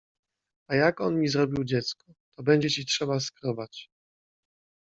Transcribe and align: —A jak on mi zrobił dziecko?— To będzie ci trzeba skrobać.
—A 0.69 0.75
jak 0.75 0.99
on 1.01 1.19
mi 1.19 1.27
zrobił 1.27 1.63
dziecko?— 1.63 2.13
To 2.35 2.43
będzie 2.43 2.69
ci 2.69 2.85
trzeba 2.85 3.19
skrobać. 3.19 3.89